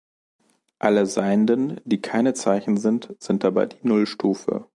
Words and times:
Alle 0.79 1.05
Seienden, 1.05 1.79
die 1.85 2.01
keine 2.01 2.33
Zeichen 2.33 2.77
sind, 2.77 3.15
sind 3.19 3.43
dabei 3.43 3.67
die 3.67 3.87
Null-Stufe. 3.87 4.65